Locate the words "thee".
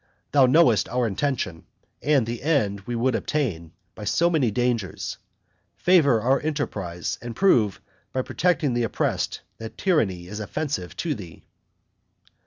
11.13-11.43